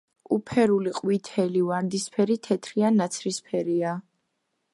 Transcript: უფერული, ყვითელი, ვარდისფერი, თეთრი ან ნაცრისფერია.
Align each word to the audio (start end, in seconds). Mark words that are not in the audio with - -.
უფერული, 0.35 0.93
ყვითელი, 0.99 1.61
ვარდისფერი, 1.67 2.39
თეთრი 2.49 2.87
ან 2.91 2.99
ნაცრისფერია. 3.03 3.95